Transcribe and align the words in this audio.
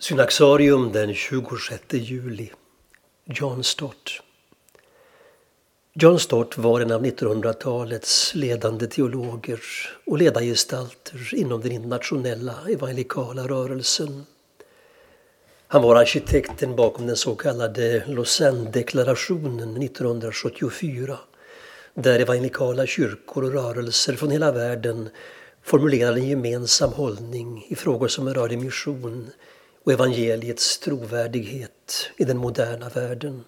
Synaxarium 0.00 0.92
den 0.92 1.14
26 1.14 1.82
juli. 1.90 2.50
John 3.24 3.64
Stott. 3.64 4.22
John 5.94 6.18
Stott 6.18 6.58
var 6.58 6.80
en 6.80 6.92
av 6.92 7.04
1900-talets 7.04 8.34
ledande 8.34 8.86
teologer 8.86 9.60
och 10.06 10.18
ledargestalter 10.18 11.34
inom 11.34 11.60
den 11.60 11.72
internationella 11.72 12.54
evangelikala 12.68 13.48
rörelsen. 13.48 14.26
Han 15.66 15.82
var 15.82 15.96
arkitekten 15.96 16.76
bakom 16.76 17.06
den 17.06 17.16
så 17.16 17.34
kallade 17.34 18.04
Lausanne-deklarationen 18.06 19.82
1974 19.82 21.18
där 21.94 22.20
evangelikala 22.20 22.86
kyrkor 22.86 23.44
och 23.44 23.52
rörelser 23.52 24.12
från 24.12 24.30
hela 24.30 24.52
världen 24.52 25.08
formulerade 25.62 26.20
en 26.20 26.28
gemensam 26.28 26.92
hållning 26.92 27.66
i 27.68 27.74
frågor 27.74 28.08
som 28.08 28.34
rörde 28.34 28.56
mission 28.56 29.30
och 29.84 29.92
evangeliets 29.92 30.78
trovärdighet 30.78 32.10
i 32.16 32.24
den 32.24 32.38
moderna 32.38 32.88
världen. 32.88 33.44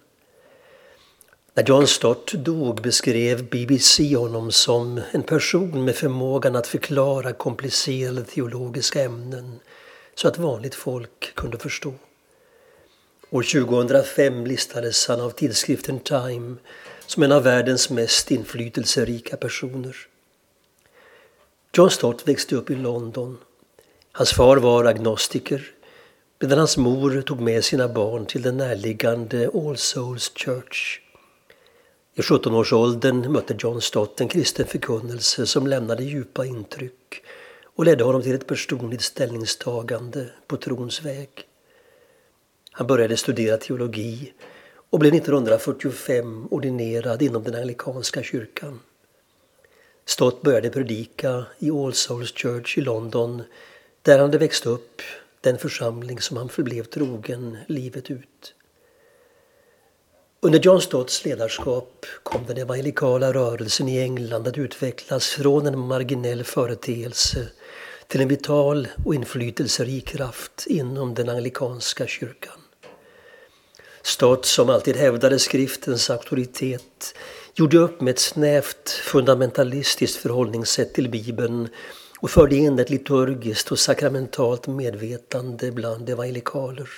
När 1.53 1.63
John 1.63 1.87
Stott 1.87 2.33
dog 2.33 2.81
beskrev 2.81 3.49
BBC 3.49 4.15
honom 4.15 4.51
som 4.51 5.01
en 5.11 5.23
person 5.23 5.85
med 5.85 5.95
förmågan 5.95 6.55
att 6.55 6.67
förklara 6.67 7.33
komplicerade 7.33 8.23
teologiska 8.23 9.03
ämnen 9.03 9.59
så 10.15 10.27
att 10.27 10.37
vanligt 10.37 10.75
folk 10.75 11.35
kunde 11.35 11.57
förstå. 11.57 11.93
År 13.29 13.43
2005 13.43 14.45
listades 14.45 15.07
han 15.07 15.21
av 15.21 15.29
tidskriften 15.29 15.99
Time 15.99 16.55
som 17.05 17.23
en 17.23 17.31
av 17.31 17.43
världens 17.43 17.89
mest 17.89 18.31
inflytelserika 18.31 19.37
personer. 19.37 19.97
John 21.73 21.89
Stott 21.89 22.27
växte 22.27 22.55
upp 22.55 22.69
i 22.69 22.75
London. 22.75 23.37
Hans 24.11 24.31
far 24.33 24.57
var 24.57 24.85
agnostiker 24.85 25.73
medan 26.43 26.57
hans 26.57 26.77
mor 26.77 27.21
tog 27.21 27.41
med 27.41 27.63
sina 27.63 27.87
barn 27.87 28.25
till 28.25 28.41
den 28.41 28.57
närliggande 28.57 29.49
All 29.53 29.77
Souls 29.77 30.31
Church. 30.35 30.99
I 32.15 32.21
17-årsåldern 32.21 33.31
mötte 33.31 33.55
John 33.59 33.81
Stott 33.81 34.21
en 34.21 34.27
kristen 34.27 34.65
förkunnelse 34.65 35.45
som 35.45 35.67
lämnade 35.67 36.03
djupa 36.03 36.45
intryck 36.45 37.23
och 37.75 37.85
ledde 37.85 38.03
honom 38.03 38.21
till 38.21 38.35
ett 38.35 38.47
personligt 38.47 39.01
ställningstagande 39.01 40.29
på 40.47 40.57
trons 40.57 41.01
väg. 41.01 41.29
Han 42.71 42.87
började 42.87 43.17
studera 43.17 43.57
teologi 43.57 44.33
och 44.89 44.99
blev 44.99 45.13
1945 45.13 46.47
ordinerad 46.51 47.21
inom 47.21 47.43
den 47.43 47.55
anglikanska 47.55 48.23
kyrkan. 48.23 48.79
Stott 50.05 50.41
började 50.41 50.69
predika 50.69 51.45
i 51.59 51.71
All 51.71 51.93
Souls 51.93 52.33
Church 52.33 52.77
i 52.77 52.81
London 52.81 53.43
där 54.01 54.19
han 54.19 54.27
hade 54.29 54.37
växt 54.37 54.65
upp 54.65 55.01
den 55.43 55.57
församling 55.57 56.21
som 56.21 56.37
han 56.37 56.49
förblev 56.49 56.83
trogen 56.83 57.57
livet 57.67 58.11
ut. 58.11 58.55
Under 60.41 60.59
John 60.59 60.81
Stotts 60.81 61.25
ledarskap 61.25 62.05
kom 62.23 62.45
den 62.47 62.57
evangelikala 62.57 63.33
rörelsen 63.33 63.89
i 63.89 63.99
England 63.99 64.47
att 64.47 64.57
utvecklas 64.57 65.29
från 65.29 65.67
en 65.67 65.79
marginell 65.79 66.43
företeelse 66.43 67.47
till 68.07 68.21
en 68.21 68.27
vital 68.27 68.87
och 69.05 69.15
inflytelserik 69.15 70.07
kraft 70.07 70.65
inom 70.67 71.13
den 71.13 71.29
anglikanska 71.29 72.07
kyrkan. 72.07 72.59
Stott, 74.01 74.45
som 74.45 74.69
alltid 74.69 74.95
hävdade 74.95 75.39
skriftens 75.39 76.09
auktoritet, 76.09 77.15
gjorde 77.55 77.77
upp 77.77 78.01
med 78.01 78.11
ett 78.11 78.19
snävt 78.19 78.89
fundamentalistiskt 78.89 80.17
förhållningssätt 80.17 80.93
till 80.93 81.09
Bibeln 81.09 81.69
och 82.23 82.31
förde 82.31 82.55
in 82.55 82.79
ett 82.79 82.89
liturgiskt 82.89 83.71
och 83.71 83.79
sakramentalt 83.79 84.67
medvetande 84.67 85.71
bland 85.71 86.09
evangelikaler. 86.09 86.89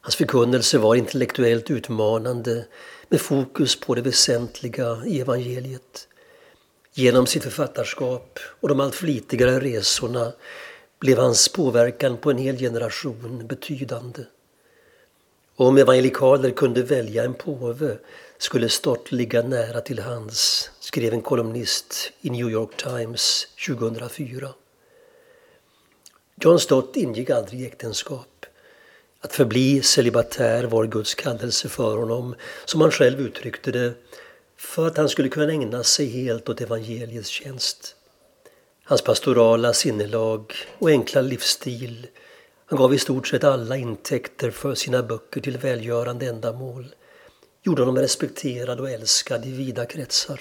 Hans 0.00 0.16
förkunnelse 0.16 0.78
var 0.78 0.94
intellektuellt 0.94 1.70
utmanande 1.70 2.64
med 3.08 3.20
fokus 3.20 3.80
på 3.80 3.94
det 3.94 4.02
väsentliga 4.02 5.02
i 5.06 5.20
evangeliet. 5.20 6.08
Genom 6.94 7.26
sitt 7.26 7.42
författarskap 7.42 8.38
och 8.60 8.68
de 8.68 8.80
allt 8.80 8.94
flitigare 8.94 9.60
resorna 9.60 10.32
blev 10.98 11.18
hans 11.18 11.48
påverkan 11.48 12.16
på 12.16 12.30
en 12.30 12.38
hel 12.38 12.58
generation 12.58 13.46
betydande. 13.46 14.22
Om 15.62 15.78
evangelikaler 15.78 16.50
kunde 16.50 16.82
välja 16.82 17.24
en 17.24 17.34
påve 17.34 17.98
skulle 18.38 18.68
Stott 18.68 19.12
ligga 19.12 19.42
nära 19.42 19.80
till 19.80 19.98
hands, 19.98 20.70
skrev 20.80 21.12
en 21.12 21.22
kolumnist 21.22 22.12
i 22.20 22.30
New 22.30 22.50
York 22.50 22.76
Times 22.76 23.46
2004. 23.66 24.48
John 26.40 26.58
Stott 26.60 26.96
ingick 26.96 27.30
aldrig 27.30 27.60
i 27.60 27.66
äktenskap. 27.66 28.46
Att 29.20 29.32
förbli 29.32 29.82
celibatär 29.82 30.64
var 30.64 30.84
Guds 30.86 31.14
kallelse 31.14 31.68
för 31.68 31.96
honom, 31.96 32.34
som 32.64 32.80
han 32.80 32.90
själv 32.90 33.20
uttryckte 33.20 33.70
det, 33.70 33.92
för 34.56 34.86
att 34.86 34.96
han 34.96 35.08
skulle 35.08 35.28
kunna 35.28 35.52
ägna 35.52 35.84
sig 35.84 36.06
helt 36.06 36.48
åt 36.48 36.60
evangeliets 36.60 37.28
tjänst. 37.28 37.96
Hans 38.84 39.02
pastorala 39.02 39.72
sinnelag 39.72 40.54
och 40.78 40.90
enkla 40.90 41.20
livsstil 41.20 42.06
han 42.72 42.78
gav 42.78 42.94
i 42.94 42.98
stort 42.98 43.28
sett 43.28 43.44
alla 43.44 43.76
intäkter 43.76 44.50
för 44.50 44.74
sina 44.74 45.02
böcker 45.02 45.40
till 45.40 45.58
välgörande 45.58 46.26
ändamål 46.26 46.94
gjorde 47.62 47.82
honom 47.82 47.98
respekterad 47.98 48.80
och 48.80 48.90
älskad 48.90 49.46
i 49.46 49.52
vida 49.52 49.86
kretsar. 49.86 50.40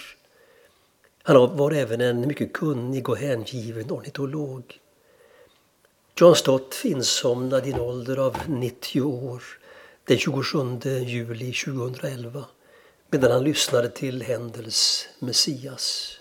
Han 1.23 1.57
var 1.57 1.71
även 1.71 2.01
en 2.01 2.27
mycket 2.27 2.53
kunnig 2.53 3.09
och 3.09 3.17
hängiven 3.17 3.91
ornitolog. 3.91 4.79
John 6.15 6.35
Stott 6.35 6.81
insomnade 6.83 7.69
i 7.69 7.71
en 7.71 7.79
ålder 7.79 8.17
av 8.17 8.37
90 8.47 9.01
år 9.01 9.43
den 10.03 10.17
27 10.17 10.57
juli 11.05 11.53
2011 11.53 12.45
medan 13.09 13.31
han 13.31 13.43
lyssnade 13.43 13.89
till 13.89 14.23
Händels 14.23 15.07
Messias. 15.19 16.17